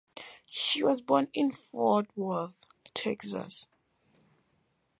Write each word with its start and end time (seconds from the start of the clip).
She 0.47 0.81
was 0.81 0.99
born 0.99 1.27
in 1.31 1.51
Fort 1.51 2.07
Worth, 2.17 2.65
Texas. 2.95 3.67